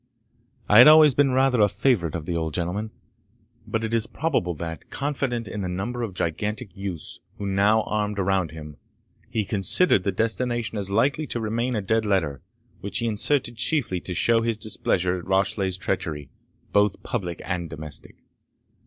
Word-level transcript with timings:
I 0.67 0.79
had 0.79 0.87
always 0.87 1.13
been 1.13 1.29
rather 1.29 1.61
a 1.61 1.69
favourite 1.69 2.15
of 2.15 2.25
the 2.25 2.35
old 2.35 2.55
gentleman; 2.55 2.89
but 3.67 3.83
it 3.83 3.93
is 3.93 4.07
probable 4.07 4.55
that, 4.55 4.89
confident 4.89 5.47
in 5.47 5.61
the 5.61 5.69
number 5.69 6.01
of 6.01 6.15
gigantic 6.15 6.75
youths 6.75 7.19
who 7.37 7.45
now 7.45 7.83
armed 7.83 8.17
around 8.17 8.49
him, 8.49 8.77
he 9.29 9.45
considered 9.45 10.03
the 10.03 10.11
destination 10.11 10.79
as 10.79 10.89
likely 10.89 11.27
to 11.27 11.39
remain 11.39 11.75
a 11.75 11.83
dead 11.83 12.03
letter, 12.03 12.41
which 12.79 12.97
he 12.97 13.05
inserted 13.05 13.57
chiefly 13.57 13.99
to 13.99 14.15
show 14.15 14.41
his 14.41 14.57
displeasure 14.57 15.19
at 15.19 15.27
Rashleigh's 15.27 15.77
treachery, 15.77 16.31
both 16.73 17.03
public 17.03 17.39
and 17.45 17.69
domestic. 17.69 18.15